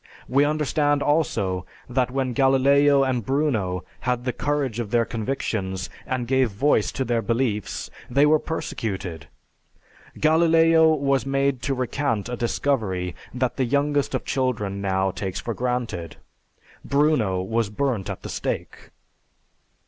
We 0.27 0.45
understand 0.45 1.03
also 1.03 1.63
that 1.87 2.09
when 2.09 2.33
Galileo 2.33 3.03
and 3.03 3.23
Bruno 3.23 3.83
had 3.99 4.25
the 4.25 4.33
courage 4.33 4.79
of 4.79 4.89
their 4.89 5.05
convictions, 5.05 5.91
and 6.07 6.27
gave 6.27 6.49
voice 6.49 6.91
to 6.93 7.05
their 7.05 7.21
beliefs, 7.21 7.91
they 8.09 8.25
were 8.25 8.39
persecuted. 8.39 9.27
Galileo 10.19 10.87
was 10.95 11.27
made 11.27 11.61
to 11.61 11.75
recant 11.75 12.29
a 12.29 12.35
discovery 12.35 13.13
that 13.31 13.57
the 13.57 13.63
youngest 13.65 14.15
of 14.15 14.25
children 14.25 14.81
now 14.81 15.11
takes 15.11 15.39
for 15.39 15.53
granted. 15.53 16.15
Bruno 16.83 17.43
was 17.43 17.69
burnt 17.69 18.09
at 18.09 18.23
the 18.23 18.29
stake. 18.29 18.89